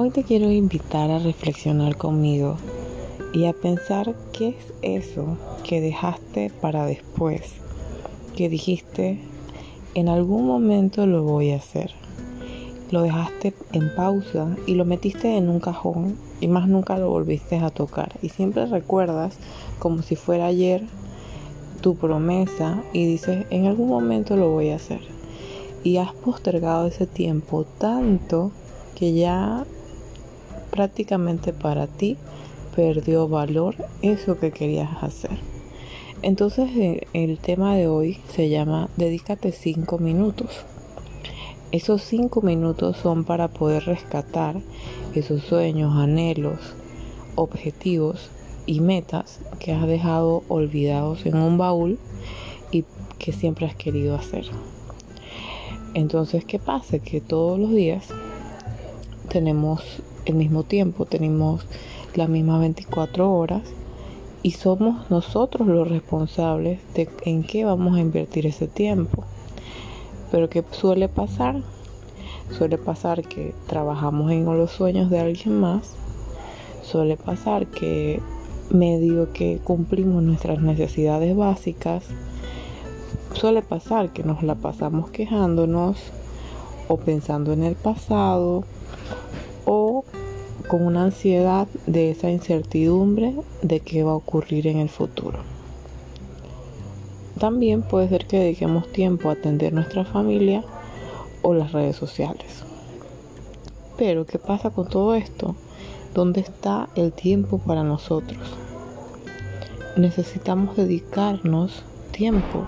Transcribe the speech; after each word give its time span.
Hoy 0.00 0.10
te 0.10 0.22
quiero 0.22 0.48
invitar 0.52 1.10
a 1.10 1.18
reflexionar 1.18 1.96
conmigo 1.96 2.56
y 3.34 3.46
a 3.46 3.52
pensar 3.52 4.14
qué 4.32 4.50
es 4.50 4.72
eso 4.80 5.36
que 5.64 5.80
dejaste 5.80 6.52
para 6.60 6.86
después, 6.86 7.54
que 8.36 8.48
dijiste, 8.48 9.18
en 9.96 10.08
algún 10.08 10.46
momento 10.46 11.04
lo 11.08 11.24
voy 11.24 11.50
a 11.50 11.56
hacer. 11.56 11.90
Lo 12.92 13.02
dejaste 13.02 13.54
en 13.72 13.92
pausa 13.96 14.56
y 14.68 14.74
lo 14.74 14.84
metiste 14.84 15.36
en 15.36 15.48
un 15.48 15.58
cajón 15.58 16.16
y 16.40 16.46
más 16.46 16.68
nunca 16.68 16.96
lo 16.96 17.10
volviste 17.10 17.56
a 17.56 17.70
tocar. 17.70 18.20
Y 18.22 18.28
siempre 18.28 18.66
recuerdas 18.66 19.36
como 19.80 20.02
si 20.02 20.14
fuera 20.14 20.46
ayer 20.46 20.84
tu 21.80 21.96
promesa 21.96 22.84
y 22.92 23.04
dices, 23.04 23.46
en 23.50 23.66
algún 23.66 23.88
momento 23.88 24.36
lo 24.36 24.48
voy 24.48 24.68
a 24.70 24.76
hacer. 24.76 25.00
Y 25.82 25.96
has 25.96 26.12
postergado 26.12 26.86
ese 26.86 27.08
tiempo 27.08 27.64
tanto 27.64 28.52
que 28.94 29.12
ya 29.12 29.66
prácticamente 30.70 31.52
para 31.52 31.86
ti 31.86 32.16
perdió 32.74 33.28
valor 33.28 33.74
eso 34.02 34.38
que 34.38 34.52
querías 34.52 35.02
hacer. 35.02 35.38
Entonces 36.22 36.70
eh, 36.76 37.06
el 37.12 37.38
tema 37.38 37.76
de 37.76 37.86
hoy 37.86 38.18
se 38.28 38.48
llama 38.48 38.88
Dedícate 38.96 39.52
5 39.52 39.98
minutos. 39.98 40.64
Esos 41.70 42.02
5 42.02 42.40
minutos 42.42 42.96
son 42.96 43.24
para 43.24 43.48
poder 43.48 43.84
rescatar 43.84 44.56
esos 45.14 45.42
sueños, 45.42 45.94
anhelos, 45.96 46.58
objetivos 47.34 48.30
y 48.66 48.80
metas 48.80 49.40
que 49.58 49.72
has 49.72 49.86
dejado 49.86 50.42
olvidados 50.48 51.24
en 51.26 51.36
un 51.36 51.58
baúl 51.58 51.98
y 52.70 52.84
que 53.18 53.32
siempre 53.32 53.66
has 53.66 53.74
querido 53.74 54.14
hacer. 54.14 54.44
Entonces, 55.94 56.44
¿qué 56.44 56.58
pasa? 56.58 56.98
Que 56.98 57.20
todos 57.20 57.58
los 57.58 57.70
días 57.70 58.08
tenemos 59.28 59.82
el 60.28 60.34
mismo 60.34 60.62
tiempo, 60.62 61.06
tenemos 61.06 61.66
las 62.14 62.28
mismas 62.28 62.60
24 62.60 63.32
horas 63.32 63.62
y 64.42 64.52
somos 64.52 65.10
nosotros 65.10 65.66
los 65.66 65.88
responsables 65.88 66.80
de 66.94 67.08
en 67.24 67.42
qué 67.42 67.64
vamos 67.64 67.96
a 67.96 68.00
invertir 68.00 68.46
ese 68.46 68.68
tiempo. 68.68 69.24
Pero 70.30 70.48
¿qué 70.48 70.62
suele 70.70 71.08
pasar? 71.08 71.62
Suele 72.56 72.78
pasar 72.78 73.22
que 73.22 73.54
trabajamos 73.66 74.30
en 74.30 74.44
los 74.44 74.70
sueños 74.70 75.10
de 75.10 75.18
alguien 75.18 75.58
más. 75.58 75.94
Suele 76.82 77.16
pasar 77.16 77.66
que 77.66 78.20
medio 78.70 79.32
que 79.32 79.60
cumplimos 79.62 80.22
nuestras 80.22 80.60
necesidades 80.60 81.36
básicas. 81.36 82.04
Suele 83.34 83.62
pasar 83.62 84.12
que 84.12 84.22
nos 84.22 84.42
la 84.42 84.54
pasamos 84.54 85.10
quejándonos 85.10 85.98
o 86.88 86.96
pensando 86.96 87.52
en 87.52 87.64
el 87.64 87.74
pasado 87.74 88.64
o 89.66 90.04
con 90.68 90.82
una 90.84 91.04
ansiedad 91.04 91.66
de 91.86 92.10
esa 92.10 92.30
incertidumbre 92.30 93.34
de 93.62 93.80
qué 93.80 94.04
va 94.04 94.12
a 94.12 94.16
ocurrir 94.16 94.66
en 94.66 94.78
el 94.78 94.90
futuro. 94.90 95.38
También 97.40 97.82
puede 97.82 98.08
ser 98.08 98.26
que 98.26 98.38
dediquemos 98.38 98.92
tiempo 98.92 99.28
a 99.28 99.32
atender 99.32 99.72
nuestra 99.72 100.04
familia 100.04 100.62
o 101.42 101.54
las 101.54 101.72
redes 101.72 101.96
sociales. 101.96 102.64
Pero, 103.96 104.26
¿qué 104.26 104.38
pasa 104.38 104.70
con 104.70 104.88
todo 104.88 105.14
esto? 105.14 105.56
¿Dónde 106.14 106.40
está 106.40 106.88
el 106.94 107.12
tiempo 107.12 107.58
para 107.58 107.82
nosotros? 107.82 108.38
Necesitamos 109.96 110.76
dedicarnos 110.76 111.82
tiempo. 112.12 112.66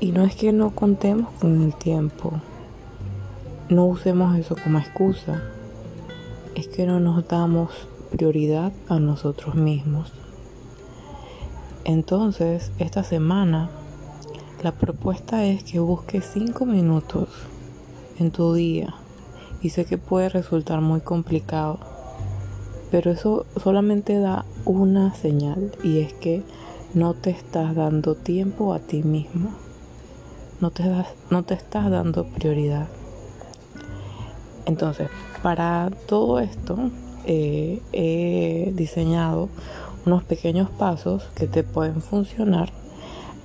Y 0.00 0.12
no 0.12 0.24
es 0.24 0.36
que 0.36 0.52
no 0.52 0.74
contemos 0.74 1.30
con 1.40 1.62
el 1.62 1.74
tiempo. 1.74 2.32
No 3.68 3.86
usemos 3.86 4.38
eso 4.38 4.54
como 4.62 4.78
excusa 4.78 5.42
es 6.58 6.66
que 6.66 6.86
no 6.86 6.98
nos 6.98 7.28
damos 7.28 7.70
prioridad 8.10 8.72
a 8.88 8.98
nosotros 8.98 9.54
mismos. 9.54 10.12
Entonces, 11.84 12.72
esta 12.80 13.04
semana, 13.04 13.70
la 14.64 14.72
propuesta 14.72 15.44
es 15.44 15.62
que 15.62 15.78
busques 15.78 16.28
5 16.34 16.66
minutos 16.66 17.28
en 18.18 18.32
tu 18.32 18.54
día. 18.54 18.92
Y 19.62 19.70
sé 19.70 19.84
que 19.84 19.98
puede 19.98 20.28
resultar 20.30 20.80
muy 20.80 21.00
complicado, 21.00 21.78
pero 22.90 23.12
eso 23.12 23.46
solamente 23.62 24.18
da 24.18 24.44
una 24.64 25.14
señal 25.14 25.72
y 25.84 26.00
es 26.00 26.12
que 26.12 26.42
no 26.92 27.14
te 27.14 27.30
estás 27.30 27.76
dando 27.76 28.16
tiempo 28.16 28.74
a 28.74 28.80
ti 28.80 29.04
mismo. 29.04 29.50
No 30.60 30.72
te, 30.72 30.88
das, 30.88 31.06
no 31.30 31.44
te 31.44 31.54
estás 31.54 31.88
dando 31.88 32.24
prioridad. 32.24 32.88
Entonces, 34.66 35.08
para 35.42 35.90
todo 36.06 36.40
esto 36.40 36.90
eh, 37.24 37.82
he 37.92 38.72
diseñado 38.74 39.48
unos 40.06 40.24
pequeños 40.24 40.70
pasos 40.70 41.24
que 41.34 41.46
te 41.46 41.62
pueden 41.62 42.00
funcionar 42.00 42.70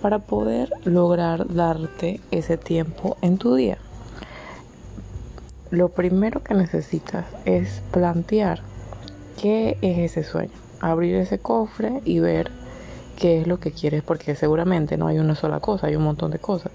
para 0.01 0.19
poder 0.19 0.71
lograr 0.83 1.53
darte 1.53 2.19
ese 2.31 2.57
tiempo 2.57 3.17
en 3.21 3.37
tu 3.37 3.55
día. 3.55 3.77
Lo 5.71 5.89
primero 5.89 6.43
que 6.43 6.53
necesitas 6.53 7.25
es 7.45 7.81
plantear 7.91 8.61
qué 9.41 9.77
es 9.81 10.11
ese 10.11 10.23
sueño, 10.23 10.51
abrir 10.81 11.15
ese 11.15 11.39
cofre 11.39 12.01
y 12.05 12.19
ver 12.19 12.51
qué 13.17 13.41
es 13.41 13.47
lo 13.47 13.59
que 13.59 13.71
quieres, 13.71 14.03
porque 14.03 14.35
seguramente 14.35 14.97
no 14.97 15.07
hay 15.07 15.19
una 15.19 15.35
sola 15.35 15.59
cosa, 15.59 15.87
hay 15.87 15.95
un 15.95 16.03
montón 16.03 16.31
de 16.31 16.39
cosas. 16.39 16.71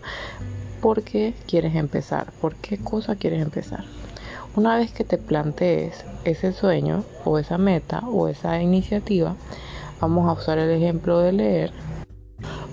¿Por 0.81 1.03
qué 1.03 1.35
quieres 1.47 1.75
empezar? 1.75 2.33
¿Por 2.41 2.55
qué 2.57 2.79
cosa 2.79 3.17
quieres 3.17 3.43
empezar? 3.43 3.85
Una 4.59 4.77
vez 4.77 4.91
que 4.91 5.05
te 5.05 5.19
plantees 5.19 6.05
ese 6.25 6.53
sueño 6.53 7.05
o 7.25 7.39
esa 7.39 7.59
meta 7.59 8.03
o 8.09 8.27
esa 8.27 8.61
iniciativa, 8.61 9.37
vamos 10.01 10.29
a 10.29 10.33
usar 10.33 10.59
el 10.59 10.71
ejemplo 10.71 11.21
de 11.21 11.31
leer. 11.31 11.73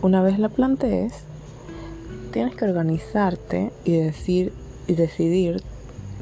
Una 0.02 0.24
vez 0.24 0.40
la 0.40 0.50
plantees, 0.50 1.14
tienes 2.34 2.56
que 2.56 2.66
organizarte 2.66 3.72
y 3.84 3.98
decir 3.98 4.52
y 4.88 4.96
decidir 4.96 5.62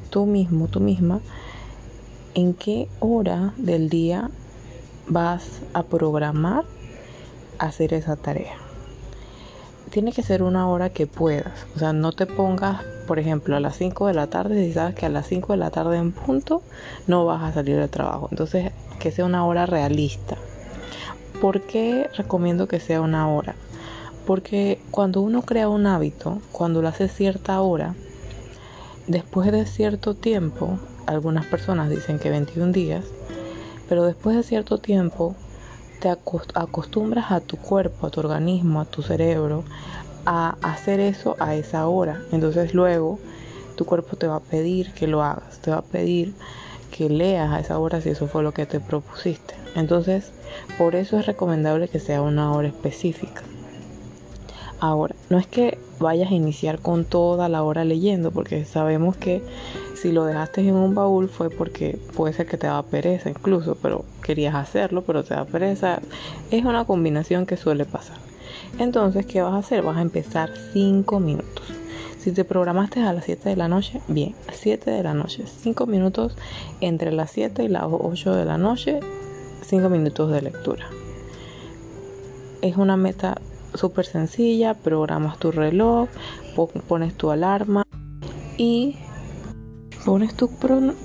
tú 0.10 0.26
mismo, 0.26 0.68
tú 0.68 0.82
misma, 0.82 1.22
en 2.34 2.54
qué 2.56 2.90
hora 3.00 3.54
del 3.56 3.88
día 3.88 4.32
vas 5.08 5.62
a 5.74 5.84
programar 5.84 6.66
hacer 7.58 7.94
esa 7.94 8.18
tarea 8.18 8.58
tiene 9.94 10.12
que 10.12 10.24
ser 10.24 10.42
una 10.42 10.68
hora 10.68 10.90
que 10.90 11.06
puedas. 11.06 11.68
O 11.76 11.80
sea, 11.80 11.94
no 11.94 12.12
te 12.14 12.26
pongas, 12.26 12.82
por 13.08 13.20
ejemplo, 13.20 13.56
a 13.56 13.60
las 13.60 13.78
5 13.78 14.08
de 14.08 14.16
la 14.16 14.26
tarde 14.26 14.66
si 14.66 14.74
sabes 14.74 14.96
que 14.96 15.06
a 15.06 15.10
las 15.10 15.28
5 15.28 15.54
de 15.54 15.58
la 15.58 15.70
tarde 15.70 15.98
en 15.98 16.12
punto 16.12 16.64
no 17.06 17.28
vas 17.28 17.44
a 17.44 17.54
salir 17.54 17.78
del 17.78 17.92
trabajo. 17.92 18.28
Entonces, 18.32 18.72
que 19.00 19.12
sea 19.12 19.24
una 19.24 19.46
hora 19.46 19.68
realista. 19.68 20.36
¿Por 21.40 21.62
qué 21.62 22.10
recomiendo 22.18 22.68
que 22.68 22.80
sea 22.80 23.02
una 23.02 23.30
hora? 23.30 23.54
Porque 24.26 24.82
cuando 24.90 25.22
uno 25.22 25.44
crea 25.44 25.70
un 25.70 25.86
hábito, 25.86 26.42
cuando 26.52 26.82
lo 26.82 26.88
hace 26.88 27.08
cierta 27.08 27.62
hora, 27.62 27.94
después 29.06 29.52
de 29.52 29.68
cierto 29.68 30.16
tiempo, 30.16 30.80
algunas 31.06 31.46
personas 31.46 31.92
dicen 31.92 32.18
que 32.18 32.32
21 32.32 32.72
días, 32.72 33.06
pero 33.88 34.06
después 34.06 34.36
de 34.36 34.42
cierto 34.42 34.80
tiempo 34.80 35.36
te 36.04 36.10
acostumbras 36.10 37.32
a 37.32 37.40
tu 37.40 37.56
cuerpo, 37.56 38.08
a 38.08 38.10
tu 38.10 38.20
organismo, 38.20 38.82
a 38.82 38.86
tu 38.86 39.02
cerebro, 39.02 39.64
a 40.26 40.58
hacer 40.62 41.00
eso 41.00 41.38
a 41.40 41.56
esa 41.56 41.88
hora. 41.88 42.20
Entonces 42.34 42.74
luego 42.74 43.20
tu 43.78 43.86
cuerpo 43.86 44.18
te 44.18 44.28
va 44.28 44.36
a 44.36 44.40
pedir 44.42 44.92
que 44.94 45.08
lo 45.08 45.24
hagas, 45.24 45.60
te 45.60 45.72
va 45.72 45.78
a 45.78 45.82
pedir 45.82 46.34
que 46.92 47.08
leas 47.08 47.54
a 47.54 47.62
esa 47.62 47.80
hora 47.80 48.02
si 48.02 48.10
eso 48.10 48.28
fue 48.28 48.44
lo 48.44 48.54
que 48.54 48.66
te 48.66 48.82
propusiste. 48.82 49.56
Entonces, 49.76 50.34
por 50.78 50.96
eso 50.96 51.18
es 51.18 51.26
recomendable 51.26 51.88
que 51.88 52.02
sea 52.02 52.22
una 52.22 52.52
hora 52.52 52.68
específica. 52.68 53.42
Ahora, 54.80 55.16
no 55.30 55.38
es 55.38 55.48
que 55.48 55.78
vayas 56.00 56.32
a 56.32 56.34
iniciar 56.34 56.80
con 56.80 57.06
toda 57.06 57.48
la 57.50 57.64
hora 57.64 57.86
leyendo, 57.86 58.32
porque 58.32 58.66
sabemos 58.66 59.16
que 59.16 59.42
si 59.96 60.12
lo 60.12 60.26
dejaste 60.26 60.62
en 60.62 60.76
un 60.76 60.94
baúl 60.94 61.30
fue 61.30 61.50
porque 61.50 61.98
puede 62.16 62.34
ser 62.34 62.46
que 62.46 62.58
te 62.58 62.68
da 62.68 62.84
pereza 62.84 63.30
incluso, 63.30 63.78
pero 63.82 64.04
querías 64.22 64.56
hacerlo, 64.56 65.04
pero 65.04 65.24
te 65.24 65.34
da 65.34 65.46
pereza. 65.46 66.02
Es 66.52 66.66
una 66.66 66.86
combinación 66.86 67.46
que 67.46 67.56
suele 67.56 67.86
pasar. 67.86 68.18
Entonces, 68.80 69.26
¿qué 69.26 69.42
vas 69.42 69.54
a 69.54 69.58
hacer? 69.58 69.84
Vas 69.84 69.98
a 69.98 70.02
empezar 70.02 70.52
5 70.74 71.20
minutos. 71.20 71.64
Si 72.20 72.32
te 72.32 72.44
programaste 72.46 73.02
a 73.02 73.14
las 73.14 73.26
7 73.26 73.50
de 73.50 73.56
la 73.56 73.68
noche, 73.68 74.02
bien, 74.08 74.34
7 74.52 74.92
de 74.92 75.04
la 75.04 75.14
noche, 75.14 75.44
5 75.46 75.86
minutos 75.86 76.36
entre 76.82 77.12
las 77.12 77.32
7 77.32 77.64
y 77.64 77.68
las 77.68 77.84
8 77.90 78.34
de 78.34 78.46
la 78.46 78.58
noche, 78.58 79.00
5 79.66 79.90
minutos 79.90 80.32
de 80.32 80.42
lectura. 80.42 80.86
Es 82.62 82.78
una 82.78 82.96
meta 82.96 83.42
súper 83.76 84.06
sencilla, 84.06 84.74
programas 84.74 85.38
tu 85.38 85.52
reloj, 85.52 86.10
pones 86.88 87.16
tu 87.16 87.32
alarma 87.32 87.84
y 88.58 88.98
pones 90.06 90.36
tu, 90.36 90.50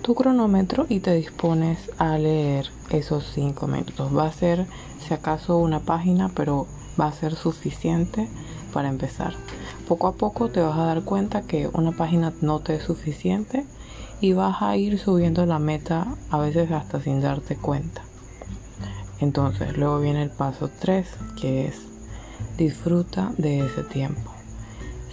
tu, 0.03 0.15
cronómetro 0.15 0.87
y 0.89 1.01
te 1.01 1.15
dispones 1.15 1.91
a 1.99 2.19
leer 2.19 2.71
esos 2.91 3.25
5 3.35 3.67
minutos. 3.67 4.17
Va 4.17 4.27
a 4.27 4.33
ser, 4.33 4.67
si 5.01 5.15
acaso, 5.15 5.59
una 5.59 5.81
página, 5.81 6.31
pero 6.35 6.67
va 7.01 7.07
a 7.07 7.13
ser 7.13 7.35
suficiente 7.35 8.29
para 8.73 8.89
empezar. 8.89 9.35
Poco 9.87 10.09
a 10.09 10.15
poco 10.15 10.51
te 10.51 10.61
vas 10.61 10.79
a 10.79 10.85
dar 10.85 11.03
cuenta 11.03 11.43
que 11.43 11.69
una 11.73 11.93
página 11.93 12.33
no 12.41 12.61
te 12.61 12.75
es 12.75 12.83
suficiente 12.83 13.65
y 14.21 14.33
vas 14.33 14.63
a 14.63 14.77
ir 14.77 14.99
subiendo 14.99 15.47
la 15.47 15.59
meta 15.59 16.17
a 16.31 16.39
veces 16.39 16.71
hasta 16.73 17.01
sin 17.01 17.21
darte 17.21 17.57
cuenta. 17.57 18.03
Entonces 19.21 19.77
luego 19.77 20.01
viene 20.01 20.23
el 20.23 20.31
paso 20.31 20.71
3 20.81 21.09
que 21.41 21.67
es 21.67 21.88
disfruta 22.59 23.33
de 23.39 23.61
ese 23.65 23.85
tiempo. 23.85 24.35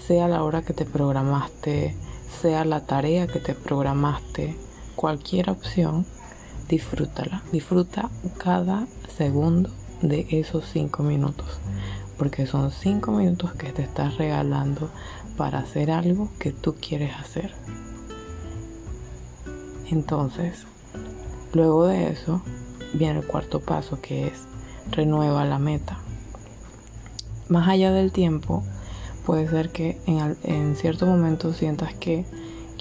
Sea 0.07 0.27
la 0.27 0.43
hora 0.43 0.63
que 0.63 0.73
te 0.73 0.83
programaste, 0.83 1.95
sea 2.41 2.65
la 2.65 2.85
tarea 2.85 3.27
que 3.27 3.39
te 3.39 3.53
programaste, 3.53 4.57
cualquier 4.95 5.51
opción, 5.51 6.05
disfrútala. 6.67 7.43
Disfruta 7.51 8.09
cada 8.37 8.87
segundo 9.15 9.69
de 10.01 10.25
esos 10.31 10.65
5 10.73 11.03
minutos. 11.03 11.59
Porque 12.17 12.47
son 12.47 12.71
5 12.71 13.11
minutos 13.11 13.53
que 13.53 13.71
te 13.71 13.83
estás 13.83 14.17
regalando 14.17 14.89
para 15.37 15.59
hacer 15.59 15.91
algo 15.91 16.29
que 16.39 16.51
tú 16.51 16.75
quieres 16.81 17.13
hacer. 17.15 17.53
Entonces, 19.91 20.65
luego 21.53 21.85
de 21.85 22.09
eso, 22.09 22.41
viene 22.93 23.19
el 23.19 23.27
cuarto 23.27 23.59
paso 23.59 24.01
que 24.01 24.27
es 24.27 24.47
renueva 24.91 25.45
la 25.45 25.59
meta. 25.59 25.99
Más 27.49 27.67
allá 27.67 27.91
del 27.91 28.11
tiempo, 28.11 28.63
puede 29.25 29.47
ser 29.47 29.69
que 29.69 29.99
en, 30.05 30.37
en 30.43 30.75
cierto 30.75 31.05
momento 31.05 31.53
sientas 31.53 31.93
que 31.93 32.25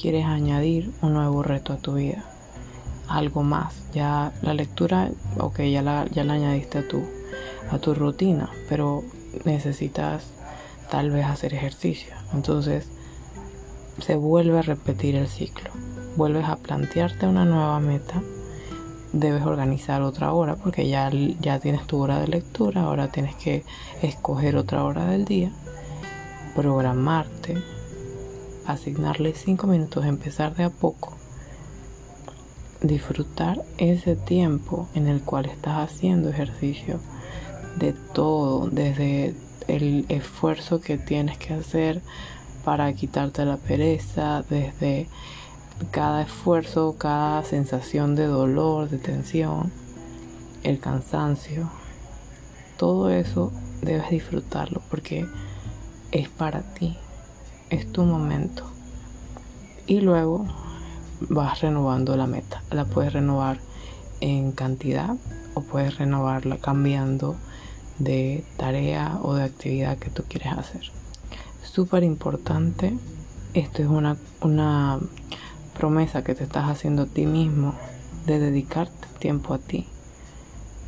quieres 0.01 0.27
añadir 0.27 0.93
un 1.03 1.15
nuevo 1.15 1.43
reto 1.43 1.73
a 1.73 1.79
tu 1.79 1.95
vida. 1.95 2.25
Algo 3.09 3.43
más. 3.43 3.75
Ya 3.93 4.33
la 4.43 4.55
lectura, 4.55 5.11
ok, 5.39 5.61
ya 5.61 5.83
la, 5.83 6.07
ya 6.07 6.25
la 6.25 6.35
añadiste 6.35 6.79
a 6.79 6.89
tu, 6.89 7.03
a 7.71 7.79
tu 7.79 7.95
rutina, 7.95 8.51
pero 8.69 9.03
necesitas 9.45 10.25
tal 10.91 11.11
vez 11.11 11.27
hacer 11.27 11.55
ejercicio. 11.55 12.15
Entonces 12.33 12.89
se 14.01 14.17
vuelve 14.17 14.59
a 14.59 14.63
repetir 14.63 15.17
el 15.17 15.29
ciclo 15.29 15.71
vuelves 16.17 16.45
a 16.49 16.57
plantearte 16.57 17.27
una 17.27 17.45
nueva 17.45 17.81
meta, 17.81 18.23
debes 19.15 19.45
organizar 19.45 20.03
otra 20.03 20.33
hora 20.33 20.57
porque 20.57 20.89
ya, 20.89 21.11
ya 21.41 21.61
tienes 21.61 21.87
tu 21.87 21.99
hora 22.01 22.19
de 22.19 22.29
lectura, 22.29 22.83
ahora 22.83 23.09
tienes 23.09 23.37
que 23.37 23.65
escoger 24.03 24.57
otra 24.57 24.85
hora 24.85 25.07
del 25.07 25.25
día, 25.25 25.53
programarte, 26.55 27.57
asignarle 28.67 29.35
cinco 29.35 29.67
minutos, 29.67 30.05
empezar 30.05 30.55
de 30.57 30.65
a 30.65 30.71
poco, 30.71 31.13
disfrutar 32.83 33.63
ese 33.79 34.17
tiempo 34.17 34.89
en 34.95 35.07
el 35.07 35.23
cual 35.23 35.47
estás 35.47 35.91
haciendo 35.91 36.29
ejercicio 36.29 36.99
de 37.77 37.93
todo, 37.93 38.69
desde 38.69 39.35
el 39.69 40.07
esfuerzo 40.09 40.81
que 40.81 40.99
tienes 40.99 41.39
que 41.39 41.55
hacer 41.55 42.03
para 42.65 42.93
quitarte 42.95 43.45
la 43.45 43.59
pereza, 43.59 44.43
desde 44.49 45.09
cada 45.91 46.23
esfuerzo, 46.23 46.97
cada 46.99 47.43
sensación 47.45 48.15
de 48.15 48.27
dolor, 48.27 48.89
de 48.89 48.99
tensión, 48.99 49.73
el 50.63 50.81
cansancio, 50.81 51.71
todo 52.77 53.11
eso 53.11 53.53
debes 53.83 54.11
disfrutarlo 54.11 54.83
porque 54.91 55.27
es 56.11 56.29
para 56.29 56.63
ti, 56.63 56.97
es 57.71 57.91
tu 57.93 58.05
momento. 58.05 58.65
Y 59.87 60.01
luego 60.01 60.47
vas 61.29 61.61
renovando 61.61 62.17
la 62.17 62.27
meta. 62.27 62.63
La 62.71 62.85
puedes 62.85 63.13
renovar 63.13 63.59
en 64.21 64.53
cantidad 64.53 65.17
o 65.55 65.61
puedes 65.63 65.99
renovarla 65.99 66.59
cambiando 66.59 67.37
de 67.99 68.45
tarea 68.57 69.19
o 69.23 69.35
de 69.35 69.45
actividad 69.45 69.99
que 69.99 70.11
tú 70.11 70.25
quieres 70.29 70.53
hacer. 70.53 70.91
Súper 71.63 72.03
importante. 72.03 72.97
Esto 73.53 73.83
es 73.83 73.89
una, 73.89 74.17
una 74.41 74.99
promesa 75.75 76.25
que 76.25 76.35
te 76.35 76.45
estás 76.45 76.69
haciendo 76.69 77.03
a 77.03 77.07
ti 77.07 77.27
mismo 77.27 77.75
de 78.27 78.39
dedicarte 78.39 79.09
tiempo 79.19 79.55
a 79.55 79.59
ti. 79.59 79.87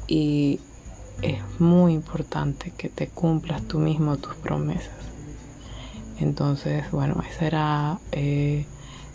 Y 0.06 0.60
es 1.22 1.40
muy 1.58 1.94
importante 1.94 2.72
que 2.76 2.88
te 2.88 3.08
cumplas 3.08 3.62
tú 3.62 3.78
mismo 3.78 4.16
tus 4.16 4.34
promesas. 4.36 4.94
Entonces, 6.18 6.90
bueno, 6.90 7.22
ese 7.28 7.46
era 7.46 7.98
eh, 8.12 8.66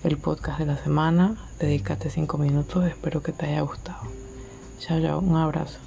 el 0.03 0.17
podcast 0.17 0.59
de 0.59 0.65
la 0.65 0.77
semana. 0.77 1.35
Dedícate 1.59 2.09
cinco 2.09 2.37
minutos. 2.37 2.85
Espero 2.85 3.23
que 3.23 3.31
te 3.31 3.47
haya 3.47 3.61
gustado. 3.61 4.01
Chao, 4.79 5.01
chao. 5.01 5.19
Un 5.19 5.37
abrazo. 5.37 5.79